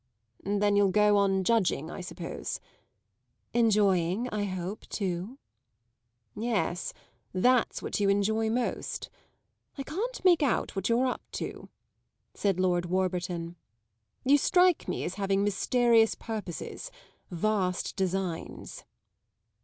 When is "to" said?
11.33-11.69